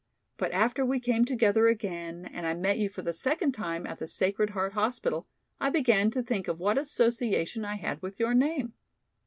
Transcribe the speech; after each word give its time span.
But 0.37 0.51
after 0.51 0.83
we 0.83 0.99
came 0.99 1.25
together 1.25 1.67
again 1.67 2.25
and 2.25 2.47
I 2.47 2.55
met 2.55 2.79
you 2.79 2.89
for 2.89 3.03
the 3.03 3.13
second 3.13 3.51
time 3.51 3.85
at 3.85 3.99
the 3.99 4.07
Sacred 4.07 4.49
Heart 4.49 4.73
Hospital, 4.73 5.27
I 5.59 5.69
began 5.69 6.09
to 6.09 6.23
think 6.23 6.47
of 6.47 6.59
what 6.59 6.79
association 6.79 7.63
I 7.65 7.75
had 7.75 8.01
with 8.01 8.19
your 8.19 8.33
name. 8.33 8.73